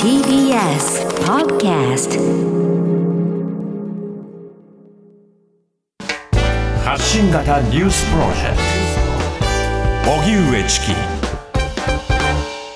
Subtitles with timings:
[0.00, 2.20] TBS Podcast
[6.84, 8.56] 発信型ニュースプロジェク
[10.04, 10.10] ト。
[10.22, 10.94] 荻上チキ。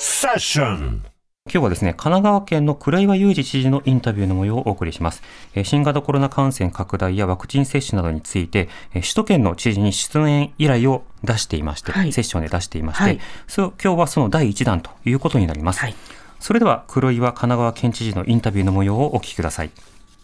[0.01, 1.18] セッション。
[1.51, 5.23] 今日はですね、神奈川県の黒岩祐二知事のインタビューの模様をお送りします。
[5.55, 15.81] えー新型コロナ感染拡大やワクチン接種などについて、えー首都圏の知事に出演依頼を出していまして、はいセッションで出していまして、はいそう今日はその第1弾ということになります。
[15.81, 15.95] はい
[16.41, 19.71] それでは黒岩神奈川県知事のインタビューの模様をお聞きください。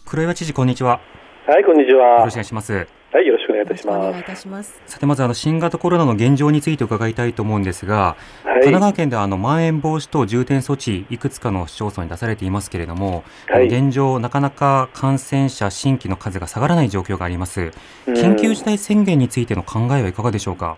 [0.05, 1.01] 黒岩知事、こんにちは。
[1.47, 2.23] はい、こんにちよは。
[2.23, 2.87] ろしくお願いします。
[3.15, 4.25] はい、よろしくお願いいたしお願いいます。
[4.25, 4.81] たします。
[4.87, 8.43] さてまずあの新型コロナの現状について伺いたいと思うんですが、はい。
[8.43, 13.67] 神奈川県ではあのまん延防止等重点措置いくつかの市町村に出されていますけれども、はい。
[13.67, 17.71] 現状なかなか感染者新規の数が下がらない状況があります。
[18.05, 18.13] うん。
[18.15, 20.75] 緊急事態宣言についての考えはいかがでしょうか？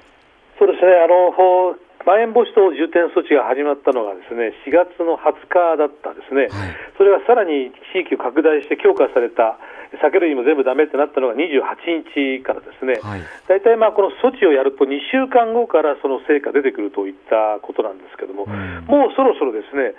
[0.60, 1.76] そうですね、あの、
[2.08, 6.48] まん延防止等重点措置が始まったのがですね、4月の20日だったんですね。
[6.48, 9.60] はいそれがさらに地域を拡大して強化された、
[10.02, 12.98] 酒類も全部ダメってなったのが28日からですね。
[13.04, 18.50] はい大体まあこの措置をやると2週間後からその成果出てくるといったことなんですけども、ん
[18.88, 19.94] もうそろそろですね、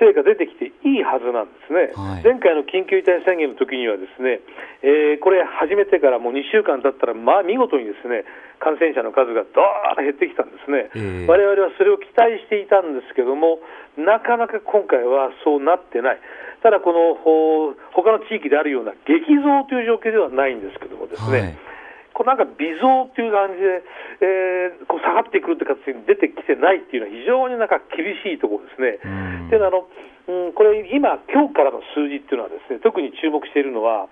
[0.00, 2.24] 成果出てきていいはずなんですね、はい。
[2.24, 4.40] 前回の緊急事態宣言の時にはですね、
[4.80, 8.24] えーこれ始めてからもう2週間経ったら、まあ見事にですね
[8.58, 11.28] 感染者の数がどーっと減ってきたんですね、ええ。
[11.28, 13.60] 我々はそれを期待していたんですけども、
[14.00, 16.20] なかなか今回はそうなってない。
[16.64, 21.69] ただこのほ他の地域であるような激増という状況ではないんですけどもですね、はい
[22.14, 23.82] こうなんか微増っていう感じで、
[24.20, 28.98] えーこう下がってくるって形に出てきてないっていうのは非常になんか厳しいところですね。
[29.04, 29.86] うんっていうのは
[30.28, 34.08] あの、うん、これ今今日からの数字っていうのはですね特に注目しているのは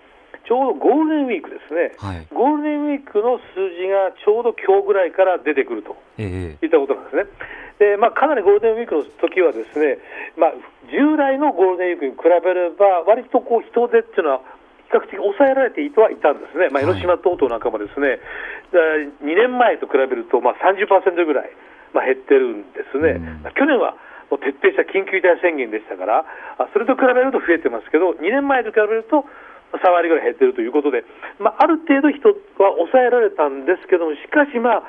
[0.46, 1.92] ちょうどゴールデンウィークですね。
[1.98, 5.96] はいゴールデンウィークの数字がちょうど今日ぐらいから出てくると。
[6.16, 7.24] ええいったことなんですね。
[7.78, 9.98] で、まあ、かなりゴールデンウィークの時はですね、
[10.36, 10.52] まあ、
[10.90, 14.57] 従来のゴールデンウィークに比べれば、割とこう人出っていうのは、比
[14.90, 16.98] 較的抑えられていてはいたんですね、まあ、はい。
[16.98, 18.20] 江ノ島等々なんかもですね、
[19.22, 20.88] 2年前と比べるとまあ30%
[21.24, 21.50] ぐらい、
[21.92, 23.16] まあ、減ってるんですね。
[23.16, 23.42] うん。
[23.42, 23.96] まあ去年は
[24.28, 26.24] 徹底した緊急事態宣言でしたから、
[26.58, 29.24] あそれと比べると増えてますけど、2年前と比べると
[29.72, 31.04] 3割ぐらい減ってるということで、
[31.38, 32.28] まあ、ある程度人
[32.60, 34.82] は抑えられたんですけども、しかし、まあ、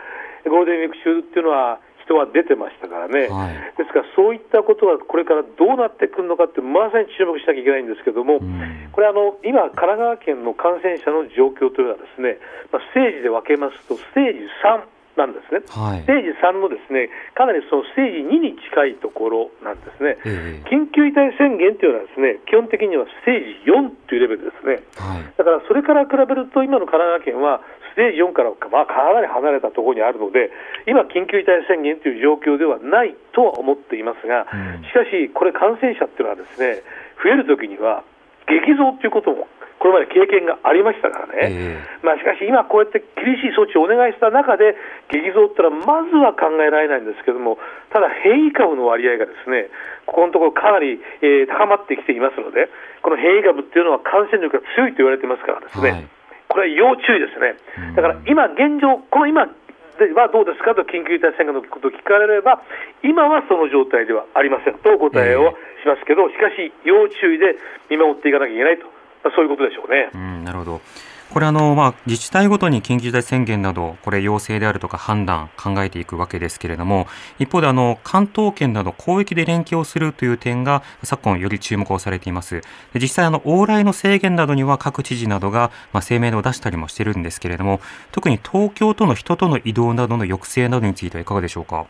[0.47, 12.41] ゴールデンウィーク中っていうのは、人は出てましたからね、はいですからそういったことがこれからどうなってくるのかって、まさに注目しなきゃいけないんですけども、んこれあの、今、神奈川県の感染者の状況というのはですね、
[12.73, 14.83] まあ、ステージで分けますと、ステージ3
[15.19, 15.63] なんですね。
[15.67, 20.17] はいステージ3のですね、かなりそのステージ2に近いところなんですね。
[20.25, 24.83] ええ緊急事態宣言というのはですね、基本的にはステージ4というレベルですね。
[24.95, 27.61] はいだからそれから比べると、今の神奈川県は
[27.99, 30.47] ステージ4から、まあ、かなり離れたところにあるので、
[30.87, 36.79] 今、緊急事態宣言という状況ではないとは思っていますがうん、しかし、これ、感染者っていうのはですね、
[37.19, 38.07] 増えるときには、
[38.47, 39.51] 激増ということも、
[39.83, 41.51] これまで経験がありましたからね。
[41.51, 44.75] えまあ、しかし今、こうやって厳しい措置をお願いした中で、
[45.11, 47.59] 激増ってのはまずは考えられないんですけども、
[47.91, 49.67] ただ変異株の割合がですね、
[50.05, 52.71] ここのところかなり、えー高まってきていますので、
[53.03, 56.18] この変異株っていうのは感染力が強いと言われてますからですね、はい
[56.49, 57.95] これは要注意ですねうん。
[57.95, 60.73] だから今、現状、この今ではどうですか？
[60.75, 62.63] と緊急事態宣言のことを聞かれれば、
[63.03, 65.51] 今はその状態ではありませんとお答えを
[65.83, 67.55] しますけど、しかし要注意で
[67.89, 68.85] 見守っていかなきゃいけないと、
[69.23, 70.09] まあそういうことでしょうね。
[70.15, 70.81] うん、なるほど。
[71.31, 77.07] これあの、まあ、自治体ごとに緊急事態宣言など、これ要請であるとか判断、考えていくわけですけれども、
[77.37, 82.61] 一方であの、関東圏など広域で連携をするという点が、昨今より注目をされています。
[82.95, 87.79] 実際あの、往来の制限などには各知事などが、まあ、声明を出したりもしてるんですけれども、
[88.11, 91.85] 特に東京との人との移動などの抑制などについてはいかがでしょうか？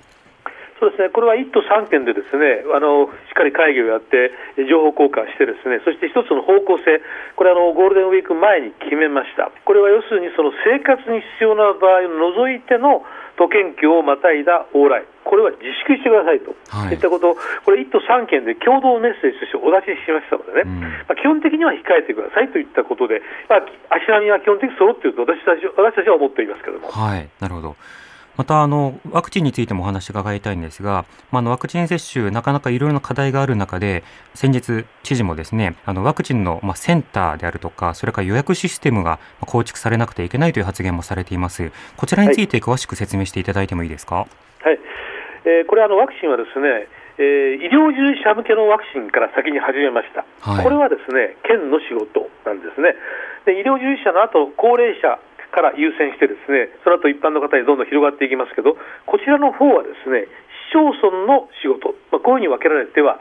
[0.80, 4.32] そうですね、これは1都3県でですねあのしっかり会議をやって、
[4.64, 7.04] 情報交換して、ですねそして一つの方向性、
[7.36, 13.04] これあの、ゴールデンウィーク前に決めました、これは要するにその生活に必要な場合を除いての
[13.40, 16.96] 都県境をまたいだ往来、これは自粛してくださいと、はい。
[16.96, 17.32] い、ったこと。
[17.32, 20.82] を、これ、1都3県で共同メッセージとしてお出ししましたのでね、うん。
[20.82, 26.92] まあ、基本的には控えてくださいといったことで、まあ、足並みは基本的に揃っていると私たち私たちは思っていますけれども。
[26.92, 27.76] はい、なるほど。
[28.40, 41.74] またあのワクチンについてもお話伺いたいんですが、まあ、あのワクチン接種なかなかいろいろな課題がある中で先日知事もですねあのワクチンの、まあ、センターであるとかそれから予約システムが構築されなくてはいけないという発言もされています。
[41.98, 44.80] こちらについて詳しく説明していただいてもいいですか、はい。
[45.44, 46.88] えーこれあの、ワクチンはですね、
[47.18, 50.64] えー医療従事者向けのワクチンから先に始めました、はい。
[50.64, 52.96] これはですね県の仕事なんですね、
[53.44, 55.20] で医療従事者の後高齢者
[55.52, 60.28] から優先して、ですねその後一般の方にどんどん広がっていきますけど、こちらの方はですね
[60.70, 63.20] 市町村の仕事、まあ、こういうふうに分けられては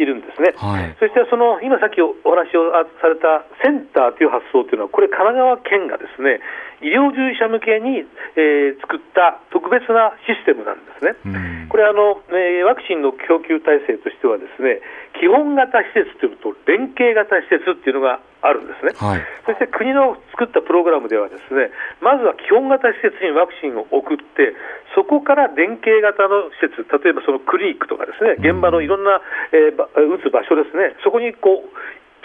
[0.00, 0.56] いるんですね。
[0.56, 0.96] はい。
[0.96, 6.40] そしてその今さっきお話をされたセンターという発想というのは、これ、神奈川県がですね
[6.80, 11.14] 医療従事者向けに、えー作った特別なシステムなんですね。
[11.26, 14.80] うんこれあの、えーワクチンの供給体制としてはですね
[15.20, 18.92] 基本型施設というのと連携型施設っていうのがあるんですね。
[18.96, 19.22] はい。
[19.46, 21.70] そして国の作ったプログラムではですね
[22.00, 24.56] まずは基本型施設にワクチンを送って
[24.94, 29.20] そこから連携型の施設例えばそのクリニックとかですね現場のいろんな、
[29.52, 31.68] えーば打つ場所ですねそこにこう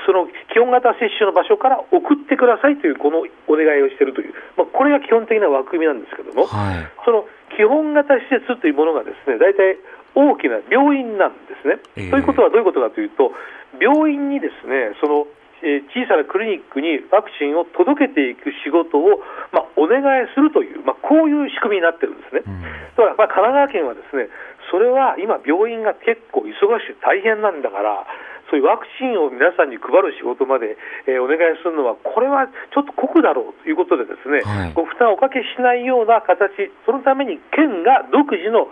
[0.06, 6.86] その基本型接種の場所から送ってくださいというこのお願いをしているという、まあ、これが基本的な枠組みなんですけども、はい。
[7.04, 7.26] その
[7.58, 9.82] 基本型施設というものがですね大体
[10.14, 11.82] 大きな病院なんですね。
[11.98, 13.34] ええということはどういうことかというと
[13.82, 15.28] 病院にですねその
[15.66, 22.46] えー小さなクリニックにワクチンを届けていく仕事を、まあ、お願いするという、まあ、こういう仕組みになってるんですね。
[22.46, 22.62] うん
[22.96, 24.30] だから、まあ、神奈川県はですね
[24.72, 26.52] それは今、病院が結構忙
[26.82, 28.06] しくて大変なんだから、
[28.50, 30.78] そういうワクチンを皆さんに配る仕事まで、
[31.08, 36.52] えーお願いするのは、これはちょっと酷だろうということで、ですね、はいご負担をおかけしないような形、
[36.86, 38.70] そのために県が独自の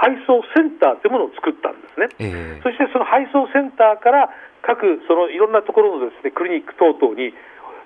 [0.00, 2.08] 配送センターというものを作ったんですね。
[2.18, 4.32] ええそしてその配送センターから
[4.64, 7.36] 各そのいろんなところのですねクリニック等々に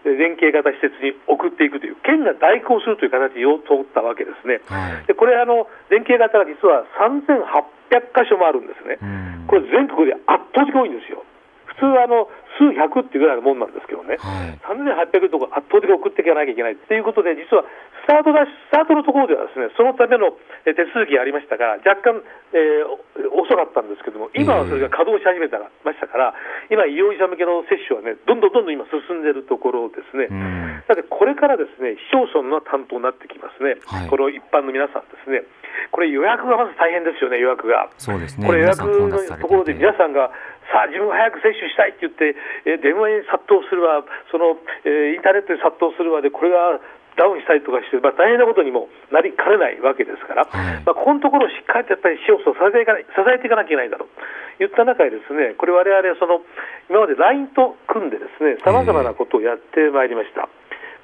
[0.07, 4.61] えー連携型施設に送っていくという県が代行するという形を取ったわけですね。
[4.69, 5.07] はい。
[5.07, 8.99] でこれあの連携型が実は3800箇所もあるんですね。
[9.03, 11.25] うんこれ全国で圧倒的に多いんですよ。
[11.67, 14.17] 普通はあの数百っていうぐらいのもんなんですけどね。
[14.19, 14.59] はい。
[14.63, 17.65] 3800とか圧倒的に送っていかなきゃいけないということで、実は
[18.05, 20.37] スタートダッシュスタートのところではですね、そのための
[20.69, 22.21] えー手続きがありましたが、若干、
[22.53, 22.87] えー
[23.33, 26.35] お遅かったんですけども、今はそれが稼働し始めたましたから、
[26.71, 30.29] 今、医療者向けの接種はね、どんどんどんどん今進んでいるところですね。
[30.31, 35.45] うんだってこれからですね、市町村の担当になってきますね、はいこの一般の皆さんですね、
[35.91, 37.89] これ予約がまず大変ですよね、予約が。
[37.97, 38.47] そうですね。
[38.47, 39.09] これ予約の
[39.39, 40.31] ところで皆さんが、
[40.73, 42.37] さあ、自分が早く接種したいって言って、
[42.67, 46.81] えー電話に殺到するわ、その、えーインターネットに殺到するわで、これが
[47.17, 54.07] ダウンしたりとかして、まあ、大変なことにもなりかねないわけですから、はいまあ、ここのところをしっかりとやっぱり市を支えていかない支えていかなきゃいけないんだと
[54.59, 56.43] いった中で、ですねこれ、我々その
[56.91, 60.49] 今まで LINE と組んで、ですねさまざまなことをやってまいりました。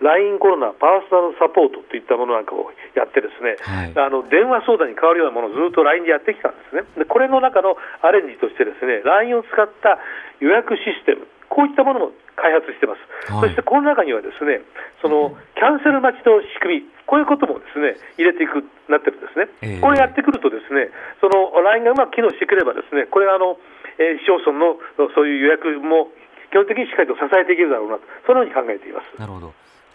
[0.00, 6.88] LINE コロナパーソナルサポートといったものなんかをやってですね、はいあの電話相談に変わるようなものをずっと LINE でやってきたんですね。
[6.96, 10.00] でこれの中のアレンジとしてですね LINE を使った
[10.40, 13.02] 予約システム、こういったものも開発してます。
[13.34, 14.62] はいそしてこの中にはですね、
[15.02, 19.50] そのキャンセル待ちの仕組み、こういうこともですね入れていくなってるんですね。
[19.60, 20.88] ええこれやってくるとですね、
[21.20, 23.58] その LINE がうまく機能してくればですね、これはあの、
[23.98, 24.78] えー市町村の
[25.14, 26.08] そういう予約も
[26.50, 29.20] 基本的にしっかりと支えていけるだろうなと、そのように考えています。
[29.20, 29.52] なるほど。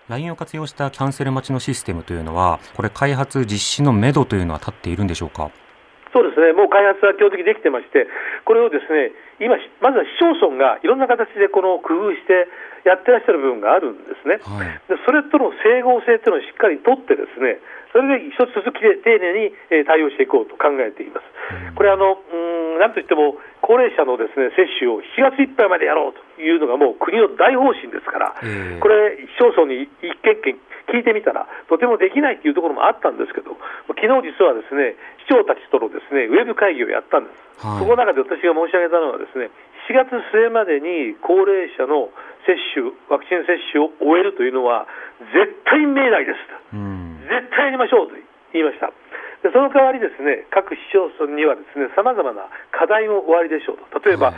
[0.07, 5.49] LINE を活用したキャンセル待ちのシステムというのは、これ開発実施のめどというのは立っているんでしょうか？
[6.13, 8.07] そうですね、もう開発は基本的にできてまして、
[8.45, 12.47] これをですね今、まずは市町村がいろんな形でこの工夫して
[12.87, 14.39] やってらっしゃる部分があるんですね。
[14.45, 14.67] はい。
[14.87, 17.59] でそれとの整合性というのをしっかりとってですね、
[17.91, 21.27] それで一つずつ丁寧にえー対応していこうと考えています。
[21.75, 33.57] これあの、うーん、なんといっても、高齢者のですね接種を7月いっぱいまでやろうというのがもう国の大方針ですから、ええこれ、市町村に一軒一軒聞いてみたら、とてもできないというところもあったんですけど、
[33.89, 34.07] 昨日
[34.38, 34.95] 実はですね
[35.25, 37.45] 市長たちとのですねウェブ会議をやったんです。
[37.57, 39.49] はいそこの中で私が申し上げたのはですね、
[39.87, 42.09] 4月末までに高齢者の
[42.43, 44.88] 接種、ワクチン接種を終えるというのは、
[45.33, 46.39] 絶対命題です
[46.71, 46.77] と。
[46.77, 47.24] うん。
[47.25, 48.15] 絶対やりましょうと
[48.53, 48.91] 言いました。
[49.43, 54.01] でその代わりですね、各市町村にはですね、様々な課題もおありでしょうと。
[54.01, 54.35] 例えば、はい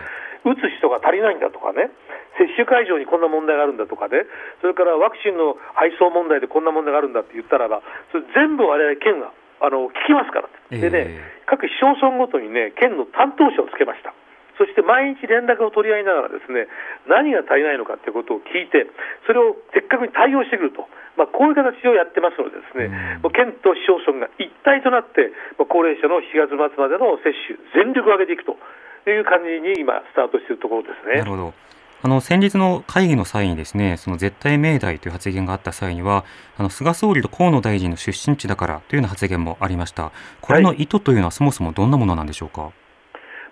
[0.47, 1.91] 打つ人が足りないんだとかね、
[2.39, 4.23] 接種会場にこんな問題があるんだとかね、
[4.61, 7.81] それからワクチンの配送問題でこんな問題があるんだって言ったらば、
[8.11, 10.49] それ全部我々県があの聞きますから。
[10.69, 14.13] でね、え各市町村ごとにね、県の担当者をつけました。
[14.57, 16.67] そして毎日連絡を取り合いながらですね、
[17.07, 18.89] 何が足りないのかということを聞いて、
[19.29, 20.89] それを的確に対応してくると。
[21.15, 22.93] まあ、こういう形をやってますのでですね、
[23.23, 28.57] うん県と市町村が一体となって、まあ高齢者の4月末までの接種、全力を挙げていくと
[29.09, 31.31] いう感じに今、スタートしているところですねなる。
[31.31, 31.53] ほど。
[32.03, 36.25] あの先日の会議の際にですね、その絶対命題という発言があった際には、
[36.57, 40.11] あの菅総理と河野大臣の出身地だからというような発言もありました。
[40.41, 42.71] これの意図というのはそもそもどんなものなんでしょうか？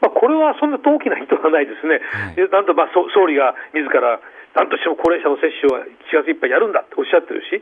[0.02, 4.20] まあ、これはそんな大きな意図はないですね、はいでなんとまあそ総理が自ら、
[4.56, 7.60] なんとしても高齢者の接種は4月いっぱいやるんだっておっしゃってるし、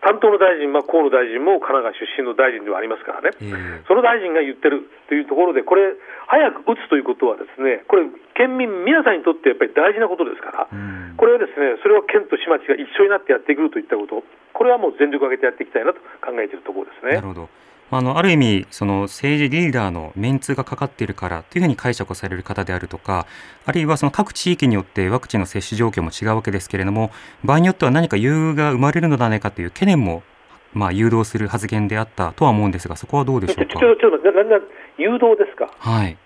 [0.00, 5.98] 担当の大臣、まあ、河野大臣も神奈川出身の大臣ではありますからね、ええその大臣が言ってるというところで、これ、
[6.30, 8.06] 早く打つということは、ですねこれ、
[8.38, 14.22] 県民皆さんにとってやっぱり大事なことですから、うんこれはですねそれを県と市町が一緒になってやっていくといったこと、
[14.52, 17.28] これはもう全力を挙げてやっていきたいなと考えているところですねなる。
[17.28, 17.48] ほど。
[17.88, 23.26] あのある意味その政治リーダーのメンツがかかっているからというふうに解釈をされる方であるとか
[23.64, 27.12] あるいはその各地域によってワクチンの接種状況も違うわけですけれども
[27.44, 30.24] 場合によっては何か優遇が生まれるのではないかという懸念も
[30.72, 33.64] まあ誘導する発言であったとは思うんですがそこはどうでしょうか？
[33.66, 34.64] ちょっとちょっとななな
[34.98, 35.70] 誘導ですか？
[35.78, 36.16] はい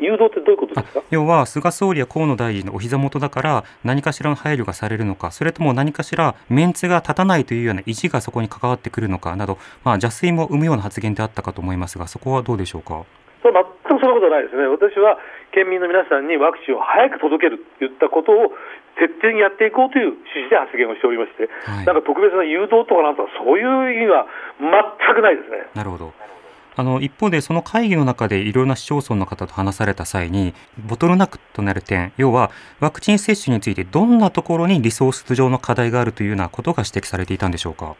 [0.00, 1.02] 誘導ってどういうことですか？
[1.10, 13.04] 要は菅総理や河野大臣のお膝元だから何かしらの配慮がされるのかそれとも何かしらメンツが立たないというような意地がそこに関わってくるのかなど、まあ、邪推も生むような発言であったかと思いますがそこはどうでしょうか？
[13.42, 15.16] そう全くそんなことないですね、私は
[15.52, 18.52] 県民の皆さんにワクチンを早く届けるといったことを
[19.00, 24.28] 徹底にやっていこうという趣旨で発言をしておりまして、はいなんか特別な誘導とかなんとか、そういう意味は
[24.60, 24.68] 全
[25.16, 25.64] くないですね。
[25.72, 26.12] なるほど
[26.80, 30.54] あの一方でその会議の中でいろいろな市町村の方と話された際に
[30.88, 37.96] ボトルナックとなる点要はワクチン接種についてどんなところにリソース上の課題があるというようなことが指摘されていたんでしょうか？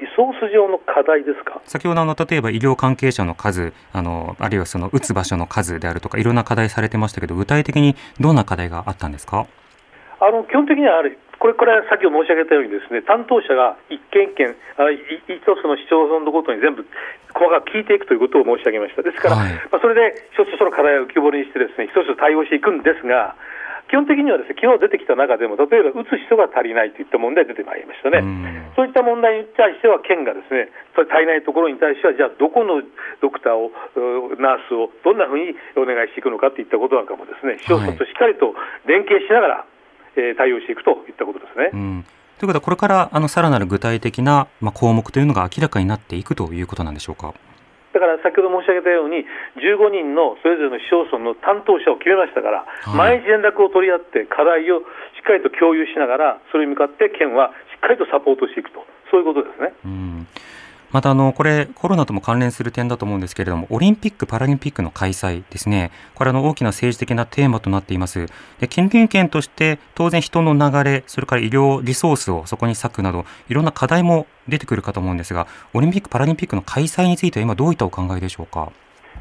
[0.00, 1.60] リソース上の課題ですか？
[1.66, 9.46] 先ほどあの例えば医療関係者の数あのあるいはその打つ場所の数であるとかいろんな課題されてましたけど具体的にどんな課題があったんですか？
[10.20, 14.56] あの基本的にはある、これ、これは先ほど申し上げたように、ですね担当者が一件一件、
[15.30, 16.82] 一つの市町村のごとに全部
[17.38, 19.54] 細かく聞いていくということを申し上げました、ですから、はい。
[19.70, 23.38] まあ、それで一つ一つの課題を浮き彫りにして、ですね一つ対応していくんですが、
[23.88, 28.20] 基本的にはですね昨日出てきた中でも、例えば打つ人が足りないといった問題が出てまいりましたね。
[28.20, 28.74] うん。
[28.76, 32.82] そういった問題に対しては、県がですね、それ足りないところに対しては、じゃあ、どこの
[33.20, 38.54] ドクターを、うナースをどんなふうにお願いしていくのかといったことなんかもですね、市町村としっかりと
[38.84, 39.64] 連携しながら、
[40.16, 41.70] えー対応していくといったことですね。
[41.72, 42.04] うん
[42.38, 47.34] ということはこれからあのさらなる具体的な、まあ、項目というのが明らかになっていくということなんでしょうか？
[47.92, 49.26] だから先ほど申し上げたように、
[49.58, 54.86] 15人のそれぞれの市町村の担当者を決めましたから、はい毎日連絡を取り合って、課題を
[55.18, 59.72] しっかりと共有しながら、それに向かって県はしっかりとサポートしていくと、そういうことですね。
[60.90, 65.90] またあのこれコロナとも関連する点だと思うんですけれどもオリンピック・パラリンピックの開催ですね。
[66.14, 68.26] これあの大きな政治的なテーマとなっています。
[68.58, 78.72] で県民権として当然人の流れそれから医療リソースをそこに割くなどいろんな課題も出てくるかと思うんですがオリンピック・パラリンピックの開催については今どういったお考えでしょうか？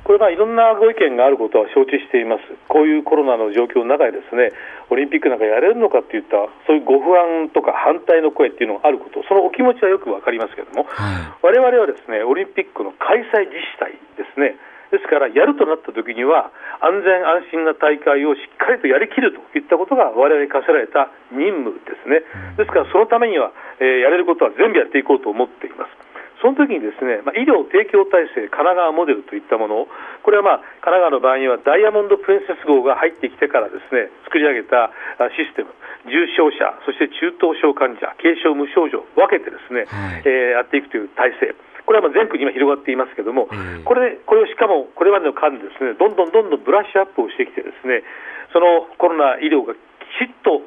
[0.04, 4.52] これ、まあいろんなご意見があることは承知しています、こういうコロナの状況の中で、ですね
[4.90, 14.56] オリンピックなんかやれるのかといった、そういうご不安とか反対の声っていうのがあること、そのお気持ちはよくわかりますけれども、は我々はですねオリンピックの開催自治体ですね、
[14.92, 22.24] ですから、やるとなったときには、安全安心な大会をしっかりとやりきるといったことが、我々に課せられた任務ですね、
[22.56, 26.07] ですから、そのためには、えーやれることは全部やっていこうと思っています。
[26.42, 29.88] その時にですね、まあ、医療提供体制、神奈川モデルといったものを、
[30.22, 35.74] これは、まあ、神奈川の場合にはダイヤモンド・プリンセス号が入ってきてからですね作り上げたあシステム、
[36.06, 40.24] 重症者、そして中等症患者、軽症、無症状、分けてですね、はい。
[40.26, 43.84] えーやっていくという体制、これはまあ全国に今広がっていますけれども、ええ。
[43.86, 48.04] これこれをしかもこれまでの間でですねどんどんどんどんブラッシュアップをしてきてですね
[48.52, 49.78] そのコロナ医療がき
[50.20, 50.62] ちっと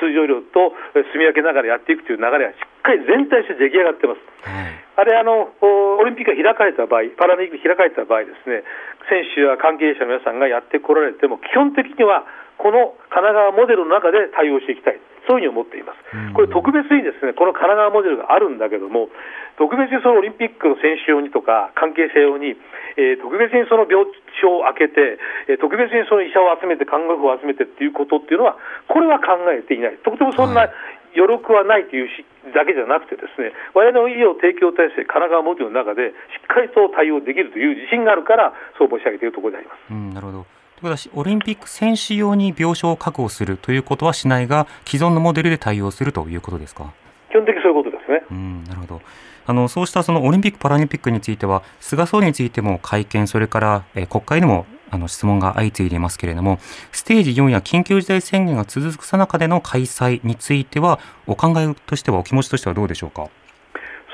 [0.00, 4.20] 通常医療とえー住み分けながらやっていくという流れはしっかり全体として出来上がってます。
[4.48, 8.62] はいあれあの、おオリンピックが開かれた場合、パラリンピックが開かれた場合ですね、
[9.10, 12.22] 選手や関係者の皆さんがやってこられても、基本的には
[12.58, 16.34] この神奈川モデルの中で対応していきたい、そういうふうに思っていますうん。
[16.34, 19.08] これ、特別にですねこの神奈川モデルがあるんだけども、
[19.56, 22.56] 特別にそのオリンピックの選手用にとか、関係者用に、
[22.96, 24.06] えー特別にその病
[24.42, 28.56] 床を開けて、えー特別にその医者を集めて、看護婦を集めてっていうことっていうのは、
[28.88, 30.70] これは考えていない、とてもそんはない
[31.14, 39.78] 余力はないというしだけじゃなくて、ですね我々の医療提供体制、神奈川モデルの中でしっかりと対応できるという自信があるから、そう申し上げているところであります。
[39.90, 40.53] うん、なるほど。
[40.76, 46.92] ということはしオリンピック選手用に病床を確保するということはしないが既存のモデルで対応するということですか？
[47.30, 48.22] 基本的にそういうことですね。
[48.30, 49.00] うん、なるほど。
[49.46, 56.58] あのそうしたそのオリンピック・パラリンピックについては菅総理についても会見それから、えー国会でもあの質問が相次いでいますけれども
[56.92, 63.28] ステージ4や緊急事態宣言が続くさなかでの開催についてはお考えとしてはお気持ちとしてはどうでしょうか？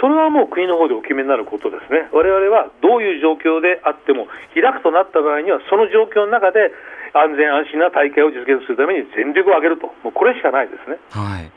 [0.00, 6.72] それはもう国の方でお決めになることですね、我々はどういう状況であっても、開くとなった場合には、その状況の中で
[7.12, 10.96] 安全安心な大会を実現するために全力を挙げると、もうこれしかないですね。
[11.10, 11.50] はい。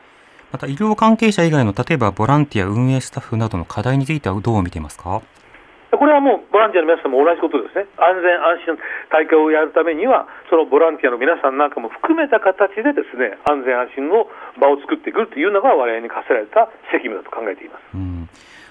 [0.51, 5.21] また医療関係者以外の例えばボランティア運営スタッフなどの課題についてはどう見ていますか？
[5.97, 8.77] これはもうボランティアの皆さんも同じことですね、安全安心
[9.09, 14.27] 大会をやるためには、そのボランティアの皆さんなんかも含めた形で、ですね安全安心の
[14.59, 17.81] 場を作っていくというのが、我々に課せられた責務だと考えています。
[17.93, 18.29] うん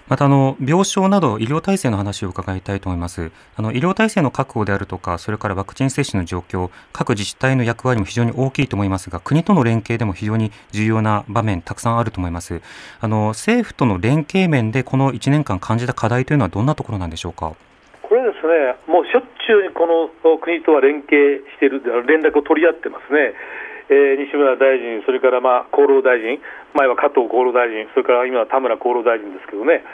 [0.08, 3.30] またあの病床など医療体制の話を伺いたいと思います。
[3.56, 12.60] あの医療体制の確保であるとかそれからワクチン接種の状況各自治体の役割も非常に大きいと思いますが国との連携でも非常に重要な場面たくさんあると思います。
[13.00, 17.54] あの政府との連携面でこの1年間感じた課題というのはどんなところなんでしょうか？
[18.02, 23.32] これですねもうしょっちゅうにこの国とは連携している連絡を取り合ってますね。
[23.88, 26.38] えー、西村大臣、それからまあ厚労大臣、
[26.74, 29.84] 前は加藤厚労大臣、それから今は田村厚労大臣ですけどね、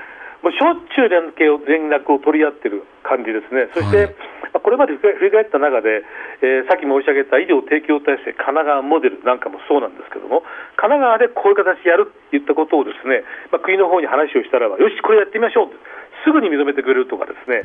[0.43, 4.15] もうしょっちゅう連携を連絡を取り合ってる感じですね、そして、
[4.55, 6.05] はい、これまで振り返った中で、
[6.43, 10.47] えー、さっき申し上げた医療提供体制、神奈川モデルなんかもそうなんですけども、
[10.79, 15.75] 神奈川でこういう形でやるって言ったことをですね、まあ、国の方に話をしたらば、よし、これやってみましょう
[16.25, 17.63] すぐに認めてくれるとかですね、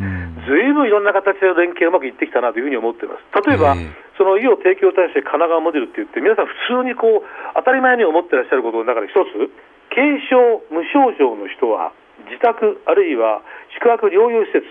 [0.47, 3.47] ずいぶんいろんな形で連携がうまくいってきたなというふうに思っています。
[3.47, 3.75] 例えば、
[4.17, 9.49] その医療提供体制神奈川モデルって言って、皆さん普通にこう当たり前に思ってらっしゃることの中で一つ、
[9.89, 11.93] 軽症、無症状の人は
[12.29, 13.41] 自宅あるいは
[13.77, 14.65] 宿泊療養施設、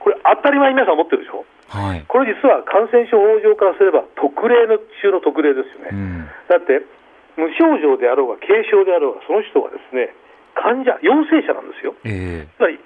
[0.00, 1.44] これ当たり前に皆さん思ってるでしょ？
[1.66, 5.90] はい、これ実は感染症法上からすれば特例の中の特例ですよね。
[5.90, 6.86] うん、だって
[7.36, 10.14] 無症状であろうが軽症であろうがその人はですね
[10.54, 11.94] 患者陽性者なんですよ。
[12.04, 12.78] えー、つまり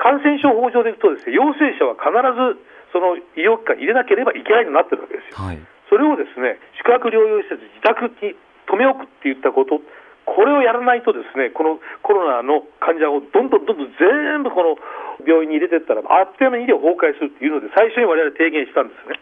[0.00, 2.56] 感染症法上でいくとですね陽性者は必ず
[2.90, 5.60] その医療機関に入れなければいけないとなってるわけですよ、はい、
[5.92, 8.34] それをですね宿泊療養施設、自宅に
[8.66, 9.82] 留め置くっていったこと、
[10.24, 14.78] これをやらないと、ですねこのコロナの患者をどんどんどんどん全部この
[15.26, 19.18] 病院に入れていったら、あっという間に医療崩壊するっていうので、最初に我々提言したんですね、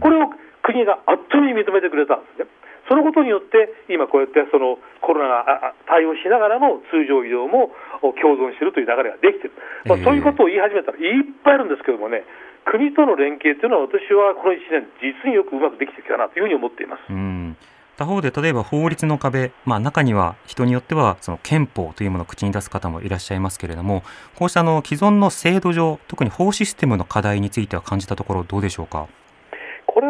[0.00, 0.30] これを
[0.62, 2.46] 国があっという間に認めてくれたんですね。
[2.92, 7.72] そのことによって、今こうやってそのコロナが対応しながらも通常医療も
[8.20, 9.56] 共存しているという流れができている、
[9.88, 12.28] まあ、そういうことを言い始めたらいっぱいあるんですけどもね、
[12.68, 17.00] 国との連携というのは、私はこの1年、実によくうまくできてきたなというふうに思っています。
[17.08, 17.56] うん。
[17.96, 24.02] 他方で例えば法律の壁、まあ、中には人によってはその憲法というものを口に出す方もいらっしゃいますけれども
[24.34, 29.08] こうしたあの既存の制度上特に法システムの課題については感じたところどうでしょうか？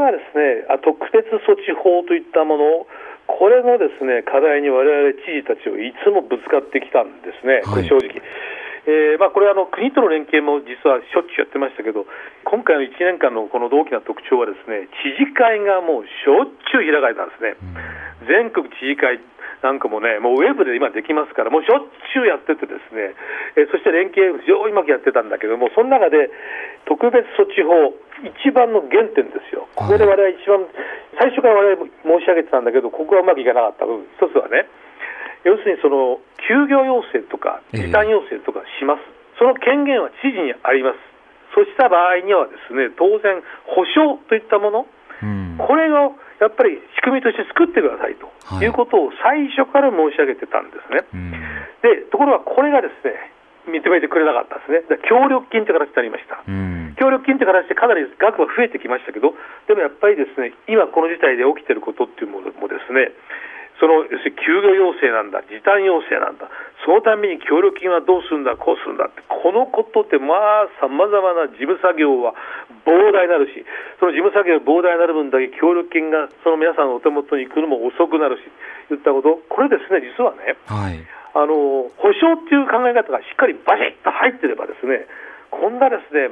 [0.02, 2.86] はですね特別措置法といったもの
[3.26, 8.10] これのですね課題に我々知事たちをいつもぶつかってきたんですね、これ正直。
[8.10, 8.22] はい
[8.82, 12.06] えーまあ、これはあの国との連携も実はしょっちゅうやってましたけど、
[12.42, 17.54] 今回の1年間のこの大きな特徴は、ですね知事会がもうしょっちゅう開かれたんですね、
[18.26, 19.22] 全国知事会
[19.62, 23.14] なんかもね、もうウェブで今できますから、もうしょっちゅうやってて、ですね、
[23.54, 26.30] えー、そして連携、非常にうまくやってたんだけども、その中で
[26.84, 27.94] 特別措置法、
[28.26, 30.66] 一番の原点ですよ、ここで我々一番、
[31.14, 31.86] 最初から我々
[32.18, 34.66] 申し上げてたんだけど、ここはうまくいかなかった部分、一つはね、
[35.46, 36.18] 要するにその
[36.50, 40.98] 休業要請とか時短要請とかします、えー、その権限は知事にあります、
[41.54, 44.86] そうした場合にはですね当然、保証といったもの、
[45.22, 48.26] うん、これをやっぱり仕組みとして作ってくださいと
[48.58, 48.66] い。
[48.66, 51.06] うことを最初から申し上げてたんですね。
[51.82, 53.14] でところがこれがですね
[53.70, 56.42] 認めてくれなかったですね、協力金という形になりました、
[56.98, 59.38] 協力金という形でかなり額は増えてきましたけど、
[59.70, 63.14] でもやっぱりですね今、この事態で起きていることっていうものもですね
[63.82, 66.46] その要するに休業要請なんだ、時短要請なんだ、
[66.86, 69.10] そのために協力金はどうするんだ、こうするんだ。
[69.10, 72.38] って、このことって、まあ、さまざまな事務作業は
[72.86, 73.66] 膨大になるし、
[73.98, 78.46] その事務作業が膨大になる分だけ協力金がその皆さんのお手元に来るのも遅くなるし、
[78.86, 81.02] 言ったこと、これですね、実はね、はい、
[81.34, 85.10] あの保証っていう考え方がしっかりバシッと入ってればですね、
[85.50, 86.30] こんなですね、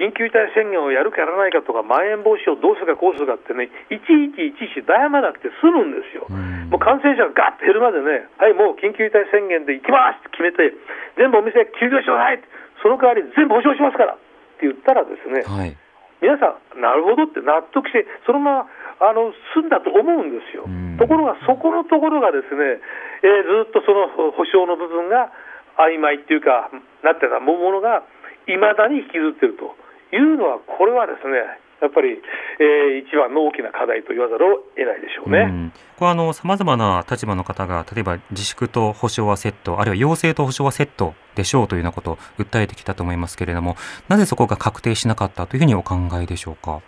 [0.00, 6.24] 緊急事態宣言をやるかやらないかとか、まん延防止をどうするかこうするかってね、いちいちいちいち悩まなくて済むんですよ。
[6.72, 10.72] もう感染者がガッと減るまでね、はい、もう緊急事態宣言で行きますって決めて、
[11.20, 12.40] 全部お店休業してください
[12.80, 14.16] その代わり全部保証しますからっ
[14.56, 15.76] て言ったらですね、はい、
[16.24, 18.72] 皆さん、なるほどって納得して、そのまま
[19.04, 20.64] あの済んだと思うんですよ。
[20.96, 22.80] ところが、そこのところがですね、
[23.20, 25.28] えー、ずっとその保証の部分が
[25.76, 26.72] 曖昧っていうか、
[27.04, 28.04] なってたものが、
[28.48, 29.76] いまだに引きずってると
[30.12, 31.36] いうのは、これはですね、
[31.80, 32.20] やっぱり、
[32.58, 35.38] えー、一番の大きな課題と言わざるを得ないでしょうね。
[35.38, 43.76] うん、これあの、さまざまな立場の方が、例えば自粛と保証はセット、あるいは要請と保証はセットでしょうというようなことを訴えてきたと思いますけれども、
[44.08, 46.80] なぜそこが確定しなかったというふうにお考えでしょうか？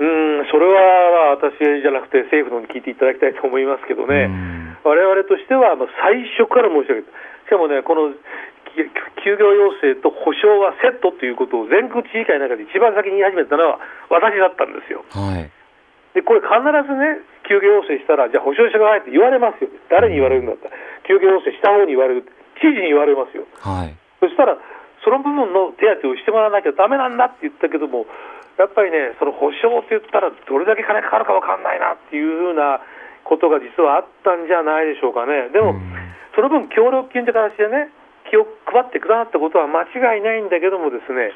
[0.00, 4.30] うんそれは私じゃなくて政府のに聞いていただきたいと思いますけどね、
[4.84, 7.10] われわれとしては最初から申し上げて、
[7.44, 8.14] しかもね、この
[9.24, 15.04] 休業要請と保証はセットということを全国知事会の中で一番先に言い始めたのは私だったんですよ。
[15.10, 15.50] はい、
[16.14, 16.54] でこれ必
[16.86, 20.70] ずね休業要請したらじゃあ保証してくださいって言われますよ誰に言われるんだった？
[20.70, 20.76] ら
[21.08, 22.28] 休業要請した方に言われる
[22.60, 23.44] 知事に言われますよ。
[23.58, 24.56] はい、そしたら
[25.02, 28.06] その部分の手当をしてもらわなきゃだめなんだって言ったけども
[28.58, 32.80] やっぱりねその保証って言ったらどれだけ金かかるか分かんないなっていうふうな
[33.24, 35.50] ことが実はあったんじゃないでしょうかね。
[35.52, 35.76] でも、
[36.34, 37.92] その分協力金って形でね
[38.36, 41.32] 配ってくださったことは間違いないんだけどもですね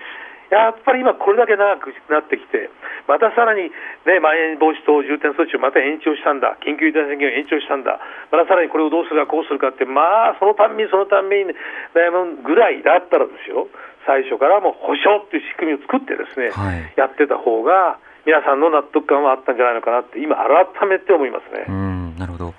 [0.52, 2.68] やっぱり今、これだけ長くなってきて、
[3.08, 3.72] またさらに、
[4.04, 7.96] ね、まん延防止等重点措置をまた延長したんだ、緊急事態宣言を延長したんだ、
[8.28, 11.56] またさらにこれをどうするか、こうするかって、まあ、そのたんびにそのたんびに
[11.96, 13.72] 悩むぐらいだったらですよ、
[14.04, 17.96] 最初からもう保証っていう仕組みを作ってですね、はい、やってた方が、
[18.28, 21.64] 皆さんの納得感はあったんじゃないのかなって、今、改めて思いますね。
[21.64, 22.54] うんなるほど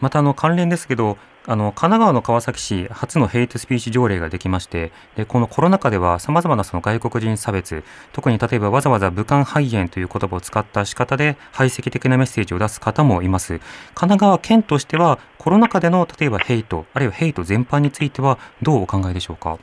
[0.00, 7.82] またあの関連ですけど、あの神奈川の川崎市初のヘイトスピーチ条例ができましてでこのコロナ禍ではさまざまなその外国人差別
[8.12, 13.58] 特に例えばわざわざ武漢肺炎という言葉を使った仕方で排斥的なメッセージを出す方もいます。
[13.58, 13.60] 神
[13.94, 19.58] 奈川県としてはコロナ禍での例えばヘイトあるいはヘイト全般についてはどうお考えでしょうか？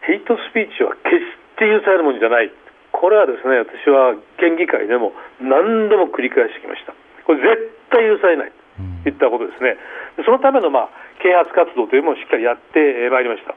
[0.00, 1.20] ヘイトスピーチは決し
[1.58, 2.50] て許されるものじゃない。
[2.90, 6.94] これはですね私は県議会でも何度も繰り返してきました。
[7.26, 8.52] これ絶対許されない。
[9.06, 9.76] いったことですね、
[10.24, 10.88] そのための、まあ、
[11.22, 13.54] 啓発活動というのもしっかりやってまいりました。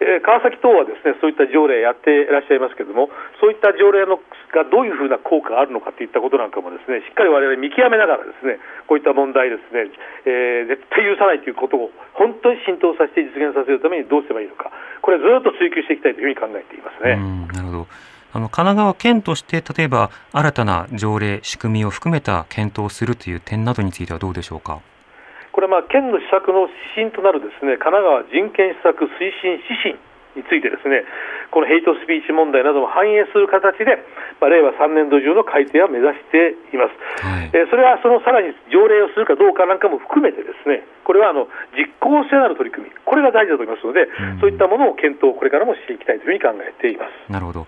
[0.00, 9.92] えー、川崎等はですねそういった条例やっていらっしゃいますけれども、そういった条例のがどういうふうな効果があるのかといったことなんかもですねしっかり我々見極めながらですねこういった問題ですね、
[10.24, 14.72] えー、絶対許さないということを本当に浸透させて実現させるためにどうすればいいのか、
[15.04, 17.20] これずっと追求していきたいというふうに考えていますね。
[17.52, 17.86] なるほど
[18.32, 24.80] あの神奈川県として例えば新たな条例、仕組みを含めた検討をするという点などについてはどうでしょうか？
[25.52, 27.76] これはまあ県の施策の指針となるですね。
[27.76, 29.98] 神奈川人権施策推進指針
[30.36, 31.02] についてですね。
[31.50, 33.98] このヘイトスピーチ問題なども反映する形で、
[34.38, 40.86] まあ、令和3年度中の改定を目指しています、はい、えー、それはそのさらに条例をするかどうかなんかも含めてですね。
[41.02, 42.94] これはあの実効性のある取り組み。
[43.02, 47.32] これが大事だと思いますので、うん、そういったものを検討これからもしていきたいというふうに考えています。
[47.32, 47.66] なるほど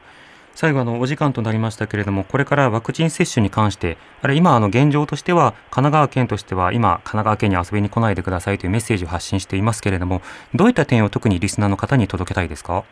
[0.63, 10.23] 最後のお時間となりましたけれども、これからワクチン接種に関して、あれ今あの現状としては、神奈川県としては、今、神奈川県に遊びに来ないでくださいというメッセージを発信していますけれども、
[10.55, 12.85] どういった点を特にリスナーの方に届けたいですか？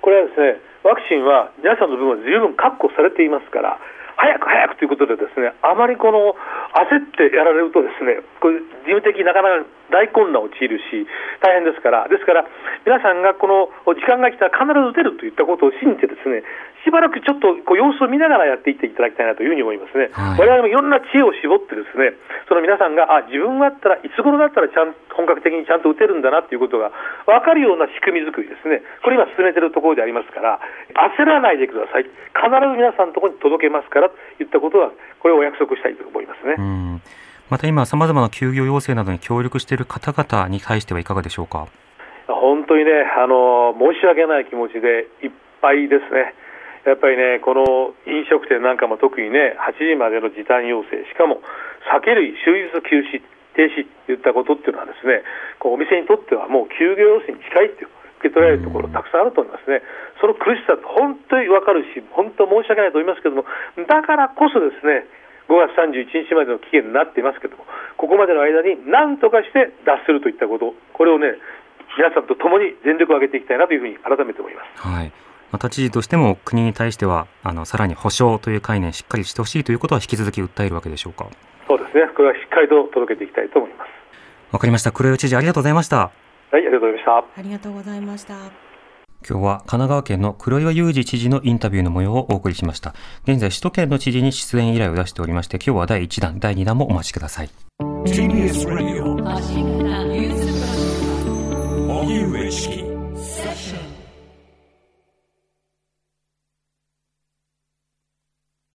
[0.00, 3.78] これはですね、ワクチンは皆さんの分は十分確保されていますから、
[4.16, 6.36] 早く早くということで、ですねあまりこの
[6.72, 11.06] 焦ってやられると、ですねこれ事務的なかなか大混乱を陥るし、
[11.40, 12.44] 大変ですから、ですから、
[12.84, 16.42] 皆さんがこの時間が来たら必ず打てるといったことを信じて、ですね
[16.84, 22.14] しばらくちょっとこう様子を見ながらやっていっていただきたいなというふうに思いますね、はい、我々もいろんな知恵を絞って、ですね
[22.48, 26.92] その皆さんが、あ自分だったらいつ頃だったらちゃん本格的にちゃんと打てるんだなということが
[27.26, 30.60] 分かるような仕組み作りですね、これ今進めているところでありますから、
[31.18, 36.56] 焦らないでください、必ず皆さんのところに届けますからといったことは、これをお約束したいと思いますね。
[37.50, 41.66] また今、さまざまな休業要請などに協力している方々に対してはいかがでしょうか？
[42.28, 45.30] 本当にね、あの申し訳ない気持ちでいっ
[45.62, 46.34] ぱいですね。
[46.84, 47.64] やっぱりね、この
[48.04, 51.40] 飲食店なんかも特にね、8時までの時短要請、しかも
[51.88, 53.22] 酒類終日休止、
[53.56, 55.24] 停止といったことっていうのはですね、
[55.58, 57.88] こうお店にとってはもう休業要請に近いっていう
[58.20, 59.80] 受け取られるところたくさんあると思いますね。
[60.20, 63.48] その苦しさって本当にわかるし、本当申し訳ないと思いますけれども、
[63.88, 65.08] だからこそですね、
[65.48, 67.64] 5月31日までの期限になっていますけども、
[67.96, 71.34] ここまでの間に何とかして脱するといったこと、これをね、
[71.96, 74.86] 皆さんと共に全力を挙げていきたいなというふうに改めて思います。
[74.86, 75.12] はい。
[75.50, 81.26] また知事としても国に対してはあのさらに保障という概念しっかりしてほしいということは引き続き訴えるわけでしょうか？
[81.66, 82.06] そうですね。
[82.14, 83.88] これはしっかりと届けていきたいと思います。
[84.52, 84.92] わかりました。
[84.92, 85.96] 黒岩知事ありがとうございました。
[85.96, 86.10] は
[86.52, 87.16] いありがとうございました。
[87.16, 88.67] ありがとうございました
[89.28, 92.94] 今日は神奈川県の黒岩祐二知事のインタビューの模様をお送りしました。
[93.24, 97.50] 現在首都圏の知事に出演依頼を出しておりまして今日は第1弾第2弾もお待ちください。
[97.80, 99.14] TBS ラジオ
[102.00, 102.87] 荻上チキ